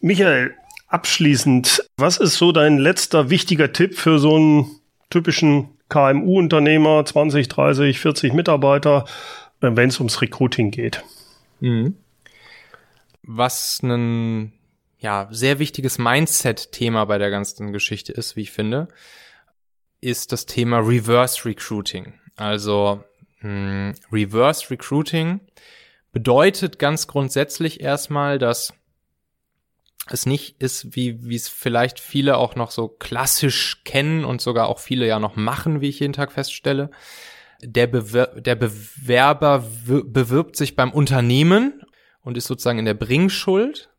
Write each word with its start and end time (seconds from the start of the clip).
Michael, 0.00 0.56
abschließend, 0.88 1.84
was 1.96 2.16
ist 2.16 2.36
so 2.36 2.52
dein 2.52 2.78
letzter 2.78 3.28
wichtiger 3.28 3.72
Tipp 3.72 3.96
für 3.96 4.18
so 4.18 4.36
einen 4.36 4.80
typischen 5.10 5.68
KMU-Unternehmer, 5.90 7.04
20, 7.04 7.48
30, 7.48 8.00
40 8.00 8.32
Mitarbeiter, 8.32 9.04
wenn 9.60 9.88
es 9.88 9.98
ums 9.98 10.22
Recruiting 10.22 10.70
geht? 10.70 11.04
Mhm. 11.60 11.96
Was 13.22 13.80
ein 13.82 14.52
ja, 14.98 15.28
sehr 15.30 15.58
wichtiges 15.58 15.98
Mindset-Thema 15.98 17.04
bei 17.04 17.18
der 17.18 17.30
ganzen 17.30 17.72
Geschichte 17.72 18.12
ist, 18.12 18.36
wie 18.36 18.42
ich 18.42 18.50
finde, 18.50 18.88
ist 20.00 20.32
das 20.32 20.46
Thema 20.46 20.78
Reverse 20.78 21.44
Recruiting. 21.44 22.14
Also 22.36 23.04
mh, 23.40 23.48
hm, 23.48 23.94
Reverse 24.10 24.70
Recruiting 24.70 25.40
bedeutet 26.12 26.78
ganz 26.78 27.06
grundsätzlich 27.06 27.80
erstmal, 27.80 28.38
dass 28.38 28.72
es 30.12 30.26
nicht 30.26 30.60
ist, 30.62 30.94
wie, 30.96 31.24
wie 31.28 31.36
es 31.36 31.48
vielleicht 31.48 32.00
viele 32.00 32.36
auch 32.36 32.56
noch 32.56 32.70
so 32.70 32.88
klassisch 32.88 33.82
kennen 33.84 34.24
und 34.24 34.40
sogar 34.40 34.68
auch 34.68 34.78
viele 34.78 35.06
ja 35.06 35.18
noch 35.18 35.36
machen, 35.36 35.80
wie 35.80 35.88
ich 35.88 36.00
jeden 36.00 36.12
Tag 36.12 36.32
feststelle. 36.32 36.90
Der, 37.62 37.86
Bewer 37.86 38.26
der 38.40 38.54
Bewerber 38.54 39.64
bewirbt 39.86 40.56
sich 40.56 40.76
beim 40.76 40.92
Unternehmen 40.92 41.82
und 42.22 42.36
ist 42.36 42.46
sozusagen 42.46 42.78
in 42.78 42.86
der 42.86 42.94
Bringschuld, 42.94 43.90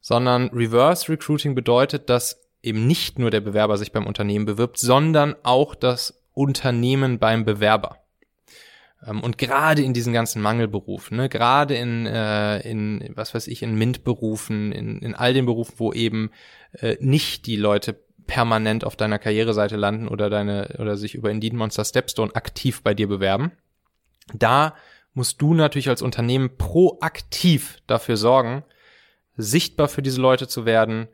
sondern 0.00 0.48
Reverse 0.48 1.08
Recruiting 1.10 1.54
bedeutet, 1.54 2.10
dass 2.10 2.40
eben 2.62 2.86
nicht 2.86 3.18
nur 3.18 3.30
der 3.30 3.40
Bewerber 3.40 3.78
sich 3.78 3.92
beim 3.92 4.06
Unternehmen 4.06 4.44
bewirbt, 4.44 4.78
sondern 4.78 5.36
auch 5.42 5.74
das 5.74 6.22
Unternehmen 6.32 7.18
beim 7.18 7.44
Bewerber. 7.44 8.01
Ähm, 9.06 9.20
und 9.20 9.38
gerade 9.38 9.82
in 9.82 9.94
diesen 9.94 10.12
ganzen 10.12 10.42
Mangelberufen, 10.42 11.16
ne, 11.16 11.28
gerade 11.28 11.74
in, 11.74 12.06
äh, 12.06 12.60
in, 12.60 13.12
was 13.14 13.34
weiß 13.34 13.46
ich, 13.48 13.62
in 13.62 13.74
MINT-Berufen, 13.74 14.72
in, 14.72 14.98
in 15.00 15.14
all 15.14 15.34
den 15.34 15.46
Berufen, 15.46 15.74
wo 15.78 15.92
eben 15.92 16.30
äh, 16.72 16.96
nicht 17.00 17.46
die 17.46 17.56
Leute 17.56 18.00
permanent 18.26 18.84
auf 18.84 18.96
deiner 18.96 19.18
Karriereseite 19.18 19.76
landen 19.76 20.08
oder 20.08 20.30
deine, 20.30 20.76
oder 20.78 20.96
sich 20.96 21.14
über 21.14 21.30
Indeed 21.30 21.54
Monster 21.54 21.84
Stepstone 21.84 22.34
aktiv 22.34 22.82
bei 22.82 22.94
dir 22.94 23.08
bewerben. 23.08 23.52
Da 24.32 24.74
musst 25.14 25.42
du 25.42 25.54
natürlich 25.54 25.88
als 25.88 26.02
Unternehmen 26.02 26.56
proaktiv 26.56 27.78
dafür 27.86 28.16
sorgen, 28.16 28.64
sichtbar 29.36 29.88
für 29.88 30.02
diese 30.02 30.20
Leute 30.20 30.48
zu 30.48 30.64
werden, 30.64 31.08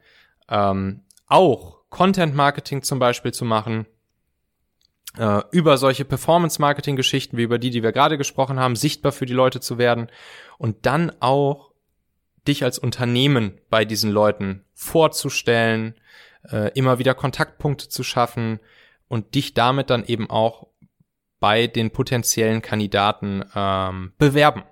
ähm, 0.49 1.03
auch 1.27 1.79
Content 1.89 2.35
Marketing 2.35 2.83
zum 2.83 2.99
Beispiel 2.99 3.33
zu 3.33 3.45
machen, 3.45 3.87
äh, 5.17 5.43
über 5.51 5.79
solche 5.79 6.05
Performance-Marketing-Geschichten 6.05 7.37
wie 7.37 7.43
über 7.43 7.59
die, 7.59 7.71
die 7.71 7.83
wir 7.83 7.93
gerade 7.93 8.19
gesprochen 8.19 8.59
haben, 8.59 8.77
sichtbar 8.77 9.13
für 9.13 9.27
die 9.27 9.33
Leute 9.33 9.61
zu 9.61 9.79
werden 9.79 10.09
und 10.59 10.87
dann 10.87 11.13
auch 11.21 11.73
dich 12.47 12.65
als 12.65 12.79
Unternehmen 12.79 13.61
bei 13.71 13.85
diesen 13.85 14.11
Leuten 14.11 14.65
vorzustellen, 14.75 15.95
äh, 16.51 16.73
immer 16.75 16.99
wieder 16.99 17.15
Kontaktpunkte 17.15 17.89
zu 17.89 18.03
schaffen 18.03 18.61
und 19.09 19.35
dich 19.35 19.55
damit 19.55 19.91
dann 19.91 20.05
eben 20.05 20.31
auch 20.31 20.67
bei 21.41 21.67
den 21.67 21.91
potenziellen 21.91 22.63
Kandidaten 22.63 23.45
ähm, 23.55 24.13
bewerben. 24.19 24.65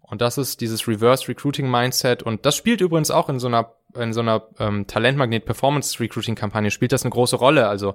Und 0.00 0.20
das 0.20 0.38
ist 0.38 0.60
dieses 0.60 0.86
Reverse 0.86 1.28
Recruiting 1.28 1.70
Mindset 1.70 2.22
und 2.22 2.46
das 2.46 2.56
spielt 2.56 2.80
übrigens 2.80 3.10
auch 3.10 3.28
in 3.28 3.38
so 3.38 3.48
einer 3.48 3.72
in 3.94 4.12
so 4.12 4.20
einer 4.20 4.46
ähm, 4.58 4.86
Talentmagnet 4.86 5.46
Performance 5.46 5.98
Recruiting 6.00 6.34
Kampagne 6.34 6.70
spielt 6.70 6.92
das 6.92 7.02
eine 7.02 7.10
große 7.10 7.36
Rolle. 7.36 7.66
Also 7.66 7.94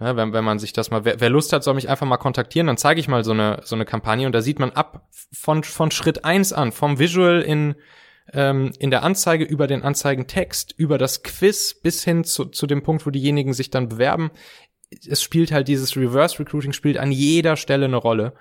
Ne, 0.00 0.16
wenn, 0.16 0.32
wenn 0.32 0.44
man 0.44 0.58
sich 0.58 0.72
das 0.72 0.90
mal, 0.90 1.04
wer, 1.04 1.20
wer 1.20 1.30
Lust 1.30 1.52
hat, 1.52 1.62
soll 1.62 1.74
mich 1.74 1.88
einfach 1.88 2.06
mal 2.06 2.16
kontaktieren, 2.16 2.66
dann 2.66 2.76
zeige 2.76 2.98
ich 2.98 3.06
mal 3.06 3.22
so 3.22 3.30
eine, 3.30 3.60
so 3.62 3.76
eine 3.76 3.84
Kampagne 3.84 4.26
und 4.26 4.32
da 4.32 4.42
sieht 4.42 4.58
man 4.58 4.70
ab 4.72 5.08
von, 5.32 5.62
von 5.62 5.92
Schritt 5.92 6.24
eins 6.24 6.52
an, 6.52 6.72
vom 6.72 6.98
Visual 6.98 7.42
in, 7.42 7.76
ähm, 8.32 8.72
in 8.80 8.90
der 8.90 9.04
Anzeige 9.04 9.44
über 9.44 9.68
den 9.68 9.82
Anzeigentext, 9.82 10.74
über 10.76 10.98
das 10.98 11.22
Quiz 11.22 11.74
bis 11.74 12.02
hin 12.02 12.24
zu, 12.24 12.46
zu 12.46 12.66
dem 12.66 12.82
Punkt, 12.82 13.06
wo 13.06 13.10
diejenigen 13.10 13.52
sich 13.52 13.70
dann 13.70 13.88
bewerben. 13.88 14.32
Es 15.08 15.22
spielt 15.22 15.52
halt 15.52 15.68
dieses 15.68 15.96
Reverse 15.96 16.40
Recruiting 16.40 16.72
spielt 16.72 16.98
an 16.98 17.12
jeder 17.12 17.56
Stelle 17.56 17.84
eine 17.84 17.96
Rolle. 17.96 18.34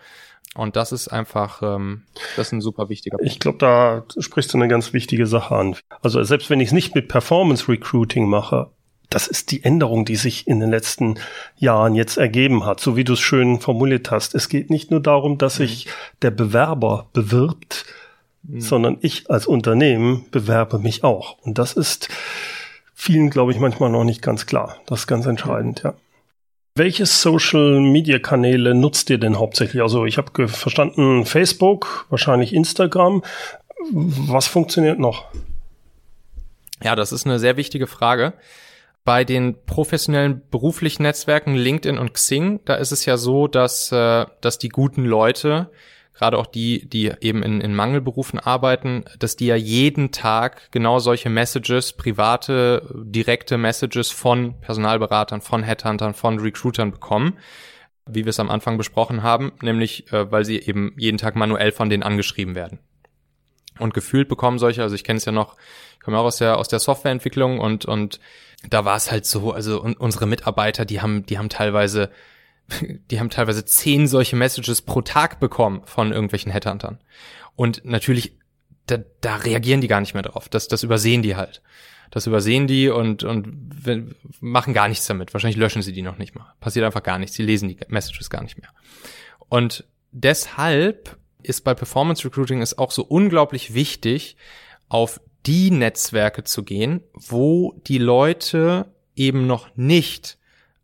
Und 0.55 0.75
das 0.75 0.91
ist 0.91 1.07
einfach, 1.07 1.61
ähm, 1.63 2.03
das 2.35 2.47
ist 2.47 2.53
ein 2.53 2.61
super 2.61 2.89
wichtiger 2.89 3.17
Punkt. 3.17 3.31
Ich 3.31 3.39
glaube, 3.39 3.57
da 3.59 4.05
sprichst 4.19 4.53
du 4.53 4.57
eine 4.57 4.67
ganz 4.67 4.93
wichtige 4.93 5.25
Sache 5.25 5.55
an. 5.55 5.75
Also 6.01 6.21
selbst 6.23 6.49
wenn 6.49 6.59
ich 6.59 6.67
es 6.67 6.73
nicht 6.73 6.95
mit 6.95 7.07
Performance 7.07 7.67
Recruiting 7.67 8.27
mache, 8.27 8.71
das 9.13 9.27
ist 9.27 9.51
die 9.51 9.63
Änderung, 9.63 10.05
die 10.05 10.15
sich 10.15 10.47
in 10.47 10.59
den 10.59 10.71
letzten 10.71 11.19
Jahren 11.57 11.93
jetzt 11.93 12.17
ergeben 12.17 12.65
hat, 12.65 12.79
so 12.79 12.97
wie 12.97 13.03
du 13.03 13.13
es 13.13 13.19
schön 13.19 13.59
formuliert 13.59 14.09
hast. 14.09 14.33
Es 14.33 14.49
geht 14.49 14.71
nicht 14.71 14.89
nur 14.89 15.01
darum, 15.01 15.37
dass 15.37 15.57
sich 15.57 15.85
mhm. 15.85 15.89
der 16.23 16.31
Bewerber 16.31 17.07
bewirbt, 17.13 17.85
mhm. 18.41 18.59
sondern 18.59 18.97
ich 19.01 19.29
als 19.29 19.45
Unternehmen 19.45 20.25
bewerbe 20.31 20.79
mich 20.79 21.03
auch. 21.03 21.37
Und 21.43 21.59
das 21.59 21.73
ist 21.73 22.09
vielen, 22.95 23.29
glaube 23.29 23.51
ich, 23.51 23.59
manchmal 23.59 23.91
noch 23.91 24.03
nicht 24.03 24.23
ganz 24.23 24.47
klar. 24.47 24.77
Das 24.87 25.01
ist 25.01 25.07
ganz 25.07 25.27
entscheidend, 25.27 25.83
ja. 25.83 25.93
Welche 26.75 27.05
Social 27.05 27.81
Media 27.81 28.17
Kanäle 28.17 28.73
nutzt 28.73 29.11
ihr 29.11 29.19
denn 29.19 29.37
hauptsächlich? 29.37 29.83
Also 29.83 30.05
ich 30.05 30.17
habe 30.17 30.47
verstanden 30.47 31.23
Facebook, 31.27 32.07
wahrscheinlich 32.09 32.51
Instagram. 32.51 33.21
Was 33.91 34.47
funktioniert 34.47 34.97
noch? 34.97 35.25
Ja, 36.81 36.95
das 36.95 37.11
ist 37.11 37.27
eine 37.27 37.37
sehr 37.37 37.57
wichtige 37.57 37.85
Frage 37.85 38.33
bei 39.03 39.25
den 39.25 39.65
professionellen 39.65 40.41
beruflichen 40.49 41.03
Netzwerken 41.03 41.55
LinkedIn 41.55 41.97
und 41.97 42.13
Xing, 42.13 42.61
da 42.65 42.75
ist 42.75 42.91
es 42.91 43.05
ja 43.05 43.17
so, 43.17 43.47
dass, 43.47 43.91
äh, 43.91 44.25
dass 44.39 44.59
die 44.59 44.69
guten 44.69 45.03
Leute, 45.03 45.69
gerade 46.13 46.37
auch 46.37 46.47
die, 46.47 46.87
die 46.87 47.11
eben 47.19 47.43
in, 47.43 47.59
in 47.59 47.75
Mangelberufen 47.75 48.39
arbeiten, 48.39 49.03
dass 49.19 49.35
die 49.35 49.47
ja 49.47 49.55
jeden 49.55 50.11
Tag 50.11 50.71
genau 50.71 50.99
solche 50.99 51.29
Messages, 51.29 51.93
private, 51.93 52.87
direkte 53.03 53.57
Messages 53.57 54.09
von 54.09 54.59
Personalberatern, 54.61 55.41
von 55.41 55.63
Headhuntern, 55.63 56.13
von 56.13 56.39
Recruitern 56.39 56.91
bekommen, 56.91 57.37
wie 58.05 58.23
wir 58.23 58.29
es 58.29 58.39
am 58.39 58.49
Anfang 58.49 58.77
besprochen 58.77 59.21
haben, 59.21 59.51
nämlich 59.61 60.11
äh, 60.13 60.31
weil 60.31 60.45
sie 60.45 60.59
eben 60.59 60.93
jeden 60.97 61.17
Tag 61.17 61.35
manuell 61.35 61.73
von 61.73 61.89
denen 61.89 62.03
angeschrieben 62.03 62.55
werden. 62.55 62.79
Und 63.79 63.93
gefühlt 63.93 64.29
bekommen 64.29 64.59
solche, 64.59 64.83
also 64.83 64.95
ich 64.95 65.03
kenne 65.03 65.17
es 65.17 65.25
ja 65.25 65.31
noch, 65.31 65.57
ich 65.95 65.99
komme 65.99 66.19
auch 66.19 66.25
aus 66.25 66.37
der, 66.37 66.57
aus 66.57 66.67
der 66.67 66.79
Softwareentwicklung 66.79 67.59
und, 67.59 67.85
und 67.85 68.19
da 68.69 68.85
war 68.85 68.95
es 68.95 69.11
halt 69.11 69.25
so, 69.25 69.51
also 69.51 69.81
unsere 69.81 70.25
Mitarbeiter, 70.25 70.85
die 70.85 71.01
haben, 71.01 71.25
die 71.25 71.37
haben 71.37 71.49
teilweise, 71.49 72.09
die 73.11 73.19
haben 73.19 73.29
teilweise 73.29 73.65
zehn 73.65 74.07
solche 74.07 74.35
Messages 74.35 74.81
pro 74.81 75.01
Tag 75.01 75.39
bekommen 75.39 75.81
von 75.85 76.11
irgendwelchen 76.11 76.51
Headhuntern. 76.51 76.99
Und 77.55 77.85
natürlich, 77.85 78.37
da, 78.87 78.97
da 79.21 79.37
reagieren 79.37 79.81
die 79.81 79.87
gar 79.87 80.01
nicht 80.01 80.13
mehr 80.13 80.23
drauf. 80.23 80.49
Das, 80.49 80.67
das 80.67 80.83
übersehen 80.83 81.21
die 81.21 81.35
halt. 81.35 81.61
Das 82.11 82.27
übersehen 82.27 82.67
die 82.67 82.89
und, 82.89 83.23
und 83.23 83.73
machen 84.39 84.73
gar 84.73 84.87
nichts 84.87 85.07
damit. 85.07 85.33
Wahrscheinlich 85.33 85.57
löschen 85.57 85.81
sie 85.81 85.93
die 85.93 86.03
noch 86.03 86.17
nicht 86.17 86.35
mal. 86.35 86.53
Passiert 86.59 86.85
einfach 86.85 87.01
gar 87.01 87.17
nichts. 87.17 87.35
Sie 87.35 87.43
lesen 87.43 87.69
die 87.69 87.77
Messages 87.87 88.29
gar 88.29 88.43
nicht 88.43 88.59
mehr. 88.59 88.69
Und 89.49 89.85
deshalb 90.11 91.17
ist 91.41 91.63
bei 91.63 91.73
Performance 91.73 92.23
Recruiting 92.23 92.61
es 92.61 92.77
auch 92.77 92.91
so 92.91 93.03
unglaublich 93.03 93.73
wichtig, 93.73 94.37
auf 94.89 95.19
die 95.45 95.71
Netzwerke 95.71 96.43
zu 96.43 96.63
gehen, 96.63 97.01
wo 97.13 97.73
die 97.87 97.97
Leute 97.97 98.85
eben 99.15 99.47
noch 99.47 99.75
nicht 99.75 100.37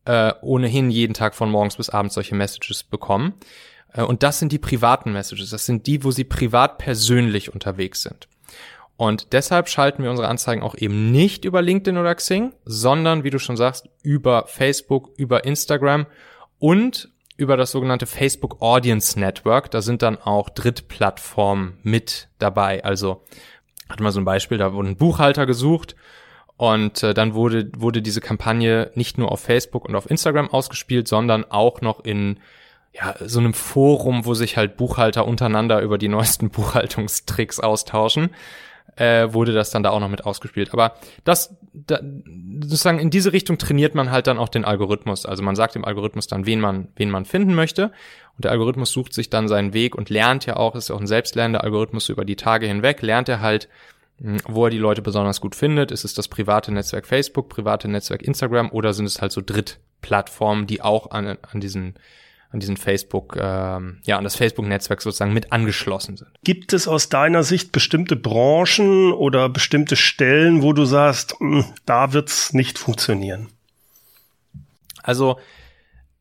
äh, 0.05 0.33
ohnehin 0.41 0.91
jeden 0.91 1.13
Tag 1.13 1.35
von 1.35 1.49
morgens 1.49 1.77
bis 1.77 1.89
abends 1.89 2.15
solche 2.15 2.35
Messages 2.35 2.83
bekommen. 2.83 3.33
Äh, 3.93 4.03
und 4.03 4.23
das 4.23 4.39
sind 4.39 4.51
die 4.51 4.59
privaten 4.59 5.11
Messages. 5.11 5.49
Das 5.49 5.65
sind 5.65 5.87
die, 5.87 6.03
wo 6.03 6.11
sie 6.11 6.23
privat 6.23 6.77
persönlich 6.77 7.53
unterwegs 7.53 8.03
sind. 8.03 8.27
Und 8.97 9.31
deshalb 9.31 9.69
schalten 9.69 10.03
wir 10.03 10.09
unsere 10.09 10.27
Anzeigen 10.27 10.61
auch 10.61 10.75
eben 10.75 11.11
nicht 11.11 11.45
über 11.45 11.61
LinkedIn 11.61 11.97
oder 11.97 12.13
Xing, 12.15 12.53
sondern, 12.65 13.23
wie 13.23 13.29
du 13.29 13.39
schon 13.39 13.55
sagst, 13.55 13.87
über 14.03 14.45
Facebook, 14.47 15.11
über 15.15 15.45
Instagram 15.45 16.05
und 16.57 17.09
über 17.37 17.55
das 17.55 17.71
sogenannte 17.71 18.05
Facebook 18.05 18.61
Audience 18.61 19.17
Network. 19.17 19.71
Da 19.71 19.81
sind 19.81 20.01
dann 20.01 20.17
auch 20.17 20.49
Drittplattformen 20.49 21.77
mit 21.81 22.27
dabei. 22.39 22.83
Also 22.83 23.23
hatte 23.89 24.03
mal 24.03 24.11
so 24.11 24.19
ein 24.19 24.25
Beispiel, 24.25 24.57
da 24.57 24.73
wurde 24.73 24.89
ein 24.89 24.97
Buchhalter 24.97 25.45
gesucht 25.45 25.95
und 26.57 27.03
äh, 27.03 27.13
dann 27.13 27.33
wurde, 27.33 27.69
wurde 27.77 28.01
diese 28.01 28.21
Kampagne 28.21 28.91
nicht 28.95 29.17
nur 29.17 29.31
auf 29.31 29.39
Facebook 29.39 29.85
und 29.85 29.95
auf 29.95 30.09
Instagram 30.09 30.49
ausgespielt, 30.49 31.07
sondern 31.07 31.45
auch 31.45 31.81
noch 31.81 32.03
in 32.03 32.39
ja, 32.93 33.15
so 33.19 33.39
einem 33.39 33.53
Forum, 33.53 34.25
wo 34.25 34.33
sich 34.33 34.57
halt 34.57 34.77
Buchhalter 34.77 35.25
untereinander 35.25 35.81
über 35.81 35.97
die 35.97 36.07
neuesten 36.07 36.49
Buchhaltungstricks 36.51 37.59
austauschen, 37.59 38.31
äh, 38.99 39.33
wurde 39.33 39.53
das 39.53 39.71
dann 39.71 39.81
da 39.81 39.91
auch 39.91 39.99
noch 39.99 40.09
mit 40.09 40.25
ausgespielt. 40.25 40.73
Aber 40.73 40.93
das, 41.23 41.55
da, 41.73 41.99
sozusagen 42.61 42.99
in 42.99 43.09
diese 43.09 43.31
Richtung 43.31 43.57
trainiert 43.57 43.95
man 43.95 44.11
halt 44.11 44.27
dann 44.27 44.37
auch 44.37 44.49
den 44.49 44.65
Algorithmus. 44.65 45.25
Also 45.25 45.41
man 45.41 45.55
sagt 45.55 45.75
dem 45.75 45.85
Algorithmus 45.85 46.27
dann, 46.27 46.45
wen 46.45 46.59
man, 46.59 46.89
wen 46.97 47.09
man 47.09 47.25
finden 47.25 47.55
möchte. 47.55 47.91
Und 48.35 48.43
der 48.43 48.51
Algorithmus 48.51 48.91
sucht 48.91 49.13
sich 49.13 49.29
dann 49.29 49.47
seinen 49.47 49.73
Weg 49.73 49.95
und 49.95 50.09
lernt 50.09 50.45
ja 50.45 50.57
auch, 50.57 50.75
ist 50.75 50.89
ja 50.89 50.95
auch 50.95 50.99
ein 50.99 51.07
selbstlernender 51.07 51.63
Algorithmus 51.63 52.09
über 52.09 52.25
die 52.25 52.35
Tage 52.35 52.67
hinweg, 52.67 53.01
lernt 53.01 53.29
er 53.29 53.39
halt, 53.39 53.69
hm, 54.19 54.37
wo 54.45 54.65
er 54.65 54.69
die 54.69 54.77
Leute 54.77 55.01
besonders 55.01 55.39
gut 55.39 55.55
findet. 55.55 55.91
Ist 55.91 56.03
es 56.03 56.13
das 56.13 56.27
private 56.27 56.73
Netzwerk 56.73 57.07
Facebook, 57.07 57.47
private 57.47 57.87
Netzwerk 57.87 58.21
Instagram 58.21 58.69
oder 58.69 58.93
sind 58.93 59.05
es 59.05 59.21
halt 59.21 59.31
so 59.31 59.41
Drittplattformen, 59.41 60.67
die 60.67 60.81
auch 60.81 61.11
an, 61.11 61.37
an 61.41 61.61
diesen 61.61 61.95
an 62.51 62.59
diesen 62.59 62.77
Facebook, 62.77 63.35
ähm, 63.39 63.99
ja, 64.05 64.17
an 64.17 64.23
das 64.23 64.35
Facebook-Netzwerk 64.35 65.01
sozusagen 65.01 65.33
mit 65.33 65.51
angeschlossen 65.51 66.17
sind. 66.17 66.31
Gibt 66.43 66.73
es 66.73 66.87
aus 66.87 67.09
deiner 67.09 67.43
Sicht 67.43 67.71
bestimmte 67.71 68.15
Branchen 68.15 69.13
oder 69.13 69.49
bestimmte 69.49 69.95
Stellen, 69.95 70.63
wo 70.63 70.73
du 70.73 70.85
sagst, 70.85 71.35
mh, 71.39 71.63
hm, 71.63 71.73
da 71.85 72.13
wird's 72.13 72.53
nicht 72.53 72.79
funktionieren? 72.79 73.49
Also 75.03 75.39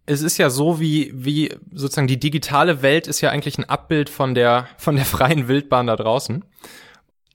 es 0.04 0.22
ist 0.22 0.38
ja 0.38 0.50
so, 0.50 0.80
wie, 0.80 1.12
wie 1.14 1.54
sozusagen 1.72 2.08
die 2.08 2.20
digitale 2.20 2.82
Welt 2.82 3.06
ist 3.06 3.20
ja 3.20 3.30
eigentlich 3.30 3.58
ein 3.58 3.68
Abbild 3.68 4.08
von 4.10 4.34
der, 4.34 4.68
von 4.76 4.96
der 4.96 5.04
freien 5.04 5.48
Wildbahn 5.48 5.86
da 5.86 5.96
draußen. 5.96 6.44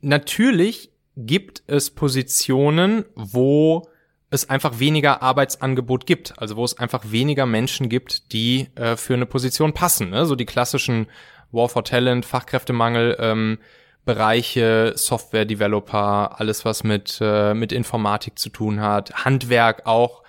Natürlich 0.01 0.91
gibt 1.15 1.63
es 1.67 1.91
Positionen, 1.91 3.05
wo 3.15 3.87
es 4.33 4.49
einfach 4.49 4.79
weniger 4.79 5.21
Arbeitsangebot 5.21 6.07
gibt, 6.07 6.33
also 6.39 6.55
wo 6.55 6.65
es 6.65 6.77
einfach 6.77 7.03
weniger 7.11 7.45
Menschen 7.45 7.87
gibt, 7.87 8.33
die 8.33 8.67
äh, 8.75 8.95
für 8.95 9.13
eine 9.13 9.27
Position 9.27 9.73
passen. 9.73 10.09
Ne? 10.09 10.25
So 10.25 10.35
die 10.35 10.45
klassischen 10.45 11.07
War 11.51 11.69
for 11.69 11.83
Talent, 11.83 12.25
Fachkräftemangel, 12.25 13.15
ähm, 13.19 13.59
Bereiche, 14.05 14.93
Software-Developer, 14.95 16.39
alles 16.39 16.65
was 16.65 16.83
mit, 16.83 17.19
äh, 17.21 17.53
mit 17.53 17.71
Informatik 17.71 18.39
zu 18.39 18.49
tun 18.49 18.81
hat, 18.81 19.23
Handwerk 19.23 19.85
auch, 19.85 20.23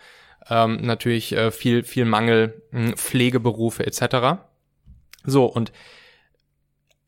ähm, 0.51 0.83
natürlich 0.83 1.33
äh, 1.33 1.51
viel, 1.51 1.83
viel 1.83 2.05
Mangel, 2.05 2.63
mh, 2.73 2.81
hm, 2.81 2.97
Pflegeberufe 2.97 3.87
etc. 3.87 4.43
So, 5.25 5.47
und 5.47 5.73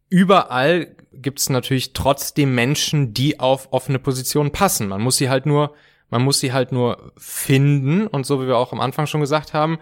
überall 0.08 0.96
gibt 1.12 1.40
es 1.40 1.50
natürlich 1.50 1.92
trotzdem 1.92 2.54
Menschen, 2.54 3.12
die 3.12 3.38
auf 3.38 3.68
offene 3.72 3.98
Positionen 3.98 4.50
passen. 4.50 4.88
Man 4.88 5.02
muss 5.02 5.18
sie 5.18 5.28
halt 5.28 5.44
nur 5.44 5.74
man 6.10 6.22
muss 6.22 6.40
sie 6.40 6.52
halt 6.52 6.72
nur 6.72 7.12
finden 7.16 8.06
und 8.06 8.26
so 8.26 8.40
wie 8.40 8.46
wir 8.46 8.56
auch 8.56 8.72
am 8.72 8.80
Anfang 8.80 9.06
schon 9.06 9.20
gesagt 9.20 9.54
haben, 9.54 9.78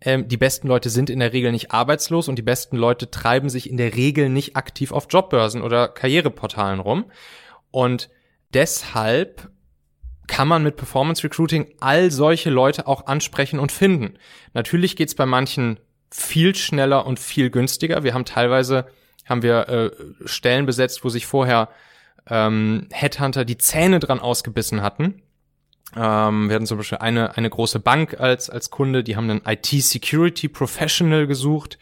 ähm, 0.00 0.28
die 0.28 0.36
besten 0.36 0.68
Leute 0.68 0.90
sind 0.90 1.10
in 1.10 1.20
der 1.20 1.32
Regel 1.32 1.52
nicht 1.52 1.72
arbeitslos 1.72 2.28
und 2.28 2.36
die 2.36 2.42
besten 2.42 2.76
Leute 2.76 3.10
treiben 3.10 3.48
sich 3.48 3.68
in 3.68 3.76
der 3.76 3.94
Regel 3.94 4.28
nicht 4.28 4.56
aktiv 4.56 4.92
auf 4.92 5.06
Jobbörsen 5.10 5.62
oder 5.62 5.88
Karriereportalen 5.88 6.80
rum. 6.80 7.06
Und 7.70 8.10
deshalb 8.52 9.50
kann 10.26 10.48
man 10.48 10.62
mit 10.62 10.76
Performance 10.76 11.22
Recruiting 11.22 11.72
all 11.80 12.10
solche 12.10 12.50
Leute 12.50 12.86
auch 12.86 13.06
ansprechen 13.06 13.58
und 13.58 13.72
finden. 13.72 14.18
Natürlich 14.54 14.96
geht's 14.96 15.14
bei 15.14 15.26
manchen 15.26 15.78
viel 16.10 16.54
schneller 16.54 17.06
und 17.06 17.18
viel 17.18 17.50
günstiger. 17.50 18.02
Wir 18.02 18.14
haben 18.14 18.24
teilweise 18.24 18.86
haben 19.24 19.42
wir 19.42 19.68
äh, 19.68 19.90
Stellen 20.24 20.66
besetzt, 20.66 21.04
wo 21.04 21.08
sich 21.08 21.26
vorher 21.26 21.68
ähm, 22.28 22.88
Headhunter 22.92 23.44
die 23.44 23.58
Zähne 23.58 23.98
dran 23.98 24.20
ausgebissen 24.20 24.82
hatten 24.82 25.22
ähm, 25.94 26.48
wir 26.48 26.56
hatten 26.56 26.66
zum 26.66 26.78
Beispiel 26.78 26.98
eine, 26.98 27.36
eine 27.36 27.48
große 27.48 27.78
Bank 27.78 28.18
als, 28.18 28.50
als 28.50 28.70
Kunde, 28.70 29.04
die 29.04 29.16
haben 29.16 29.30
einen 29.30 29.42
IT-Security 29.46 30.48
Professional 30.48 31.26
gesucht. 31.26 31.78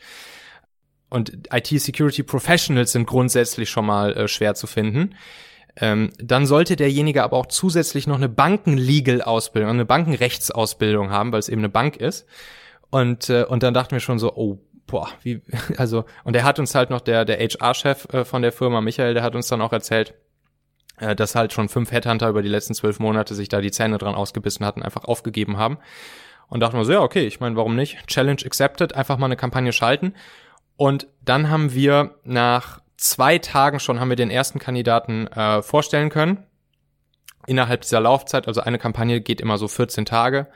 Und 1.09 1.49
IT-Security 1.53 2.23
Professionals 2.23 2.93
sind 2.93 3.07
grundsätzlich 3.07 3.71
schon 3.71 3.87
mal 3.87 4.17
äh, 4.17 4.29
schwer 4.29 4.55
zu 4.55 4.67
finden. 4.67 5.15
Ähm, 5.77 6.11
dann 6.19 6.47
sollte 6.47 6.77
derjenige 6.77 7.25
aber 7.25 7.37
auch 7.37 7.47
zusätzlich 7.47 8.07
noch 8.07 8.17
eine 8.17 8.29
Banken-Legal-Ausbildung, 8.29 9.71
eine 9.71 9.85
Bankenrechtsausbildung 9.85 11.11
haben, 11.11 11.33
weil 11.33 11.41
es 11.41 11.49
eben 11.49 11.61
eine 11.61 11.69
Bank 11.69 11.97
ist. 11.97 12.27
Und, 12.91 13.31
äh, 13.31 13.45
und 13.45 13.63
dann 13.63 13.75
dachten 13.75 13.93
wir 13.93 14.01
schon 14.01 14.19
so, 14.19 14.35
oh, 14.35 14.61
boah, 14.87 15.09
wie, 15.23 15.43
also, 15.77 16.05
und 16.25 16.37
er 16.37 16.45
hat 16.45 16.59
uns 16.59 16.75
halt 16.75 16.91
noch, 16.91 17.01
der, 17.01 17.25
der 17.25 17.39
HR-Chef 17.39 18.07
äh, 18.13 18.25
von 18.25 18.43
der 18.43 18.53
Firma, 18.53 18.81
Michael, 18.81 19.15
der 19.15 19.23
hat 19.23 19.35
uns 19.35 19.49
dann 19.49 19.61
auch 19.61 19.73
erzählt, 19.73 20.15
äh, 20.99 21.17
dass 21.17 21.35
halt 21.35 21.53
schon 21.53 21.69
fünf 21.69 21.91
Headhunter 21.91 22.29
über 22.29 22.43
die 22.43 22.49
letzten 22.49 22.75
zwölf 22.75 23.01
Monate 23.01 23.35
sich 23.35 23.49
da 23.49 23.61
die 23.61 23.71
Zähne 23.71 23.99
dran 23.99 24.15
ausgebissen 24.15 24.65
hatten, 24.65 24.83
einfach 24.83 25.05
aufgegeben 25.05 25.57
haben. 25.57 25.79
Und 26.49 26.61
dachten 26.61 26.77
wir 26.77 26.85
so, 26.85 26.93
ja, 26.93 27.01
okay, 27.01 27.27
ich 27.27 27.41
meine, 27.41 27.57
warum 27.57 27.75
nicht? 27.75 28.07
Challenge 28.07 28.43
accepted, 28.45 28.95
einfach 28.95 29.19
mal 29.19 29.27
eine 29.27 29.37
Kampagne 29.37 29.73
schalten. 29.73 30.15
Und 30.77 31.07
dann 31.25 31.51
haben 31.51 31.73
wir 31.73 32.17
nach 32.25 32.81
zwei 32.97 33.39
Tagen 33.39 33.81
schon 33.81 34.01
haben 34.01 34.09
wir 34.09 34.17
den 34.17 34.31
ersten 34.31 34.59
Kandidaten 34.59 35.27
äh, 35.29 35.63
vorstellen 35.63 36.11
können. 36.11 36.45
Innerhalb 37.47 37.83
dieser 37.83 38.01
Laufzeit, 38.01 38.49
also 38.49 38.61
eine 38.61 38.79
Kampagne 38.79 39.21
geht 39.21 39.41
immer 39.41 39.59
so 39.59 39.69
14 39.69 40.05
Tage. 40.05 40.49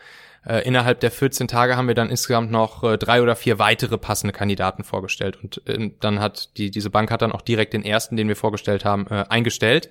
Äh, 0.46 0.66
innerhalb 0.66 1.00
der 1.00 1.10
14 1.10 1.48
Tage 1.48 1.76
haben 1.76 1.88
wir 1.88 1.94
dann 1.94 2.10
insgesamt 2.10 2.50
noch 2.50 2.84
äh, 2.84 2.96
drei 2.96 3.20
oder 3.22 3.36
vier 3.36 3.58
weitere 3.58 3.98
passende 3.98 4.32
Kandidaten 4.32 4.84
vorgestellt. 4.84 5.38
Und 5.42 5.66
äh, 5.66 5.90
dann 6.00 6.20
hat 6.20 6.56
die, 6.56 6.70
diese 6.70 6.90
Bank 6.90 7.10
hat 7.10 7.22
dann 7.22 7.32
auch 7.32 7.42
direkt 7.42 7.74
den 7.74 7.84
ersten, 7.84 8.16
den 8.16 8.28
wir 8.28 8.36
vorgestellt 8.36 8.84
haben, 8.84 9.06
äh, 9.08 9.24
eingestellt 9.28 9.90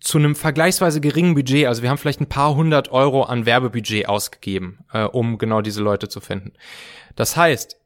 zu 0.00 0.18
einem 0.18 0.34
vergleichsweise 0.34 1.00
geringen 1.00 1.34
Budget, 1.34 1.66
also 1.66 1.82
wir 1.82 1.90
haben 1.90 1.98
vielleicht 1.98 2.20
ein 2.20 2.28
paar 2.28 2.54
hundert 2.54 2.90
Euro 2.90 3.22
an 3.24 3.46
Werbebudget 3.46 4.08
ausgegeben, 4.08 4.78
äh, 4.92 5.04
um 5.04 5.38
genau 5.38 5.60
diese 5.60 5.82
Leute 5.82 6.08
zu 6.08 6.20
finden. 6.20 6.52
Das 7.16 7.36
heißt, 7.36 7.78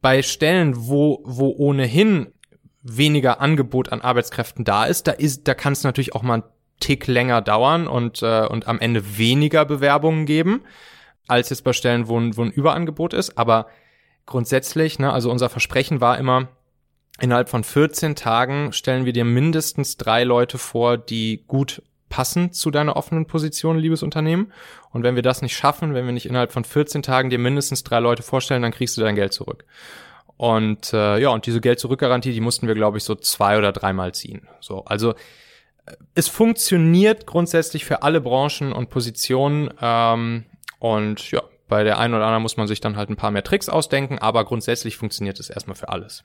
bei 0.00 0.22
Stellen, 0.22 0.74
wo, 0.76 1.22
wo 1.24 1.54
ohnehin 1.56 2.32
weniger 2.82 3.40
Angebot 3.40 3.92
an 3.92 4.00
Arbeitskräften 4.00 4.64
da 4.64 4.84
ist, 4.84 5.06
da 5.06 5.12
ist, 5.12 5.46
da 5.46 5.54
kann 5.54 5.72
es 5.72 5.84
natürlich 5.84 6.14
auch 6.14 6.22
mal 6.22 6.34
einen 6.34 6.42
Tick 6.80 7.06
länger 7.06 7.40
dauern 7.40 7.86
und, 7.86 8.22
äh, 8.22 8.46
und 8.46 8.66
am 8.66 8.80
Ende 8.80 9.16
weniger 9.16 9.64
Bewerbungen 9.64 10.26
geben, 10.26 10.62
als 11.28 11.50
jetzt 11.50 11.62
bei 11.62 11.72
Stellen, 11.72 12.08
wo 12.08 12.18
ein, 12.18 12.36
wo 12.36 12.42
ein 12.42 12.50
Überangebot 12.50 13.14
ist. 13.14 13.38
Aber 13.38 13.68
grundsätzlich, 14.26 14.98
ne, 14.98 15.12
also 15.12 15.30
unser 15.30 15.48
Versprechen 15.48 16.00
war 16.00 16.18
immer, 16.18 16.48
Innerhalb 17.22 17.48
von 17.48 17.62
14 17.62 18.16
Tagen 18.16 18.72
stellen 18.72 19.04
wir 19.04 19.12
dir 19.12 19.24
mindestens 19.24 19.96
drei 19.96 20.24
Leute 20.24 20.58
vor, 20.58 20.98
die 20.98 21.44
gut 21.46 21.80
passen 22.08 22.52
zu 22.52 22.72
deiner 22.72 22.96
offenen 22.96 23.26
Position, 23.26 23.78
liebes 23.78 24.02
Unternehmen. 24.02 24.52
Und 24.90 25.04
wenn 25.04 25.14
wir 25.14 25.22
das 25.22 25.40
nicht 25.40 25.56
schaffen, 25.56 25.94
wenn 25.94 26.04
wir 26.04 26.12
nicht 26.12 26.26
innerhalb 26.26 26.50
von 26.50 26.64
14 26.64 27.04
Tagen 27.04 27.30
dir 27.30 27.38
mindestens 27.38 27.84
drei 27.84 28.00
Leute 28.00 28.24
vorstellen, 28.24 28.62
dann 28.62 28.72
kriegst 28.72 28.96
du 28.96 29.02
dein 29.02 29.14
Geld 29.14 29.32
zurück. 29.32 29.64
Und 30.36 30.92
äh, 30.94 31.18
ja, 31.18 31.28
und 31.28 31.46
diese 31.46 31.60
Geld-Zurück-Garantie, 31.60 32.32
die 32.32 32.40
mussten 32.40 32.66
wir, 32.66 32.74
glaube 32.74 32.98
ich, 32.98 33.04
so 33.04 33.14
zwei 33.14 33.56
oder 33.56 33.70
dreimal 33.70 34.12
ziehen. 34.12 34.48
So, 34.58 34.84
also 34.86 35.12
äh, 35.86 35.94
es 36.16 36.26
funktioniert 36.26 37.24
grundsätzlich 37.24 37.84
für 37.84 38.02
alle 38.02 38.20
Branchen 38.20 38.72
und 38.72 38.90
Positionen. 38.90 39.70
Ähm, 39.80 40.46
und 40.80 41.30
ja, 41.30 41.42
bei 41.68 41.84
der 41.84 42.00
einen 42.00 42.14
oder 42.14 42.24
anderen 42.24 42.42
muss 42.42 42.56
man 42.56 42.66
sich 42.66 42.80
dann 42.80 42.96
halt 42.96 43.10
ein 43.10 43.16
paar 43.16 43.30
mehr 43.30 43.44
Tricks 43.44 43.68
ausdenken, 43.68 44.18
aber 44.18 44.44
grundsätzlich 44.44 44.96
funktioniert 44.96 45.38
es 45.38 45.50
erstmal 45.50 45.76
für 45.76 45.88
alles. 45.88 46.24